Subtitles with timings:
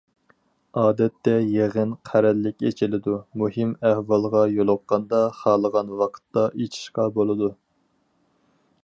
[0.83, 7.55] ئادەتتە يىغىن قەرەللىك ئېچىلىدۇ، مۇھىم ئەھۋالغا يولۇققاندا خالىغان ۋاقىتتا ئېچىشقا بولىدۇ.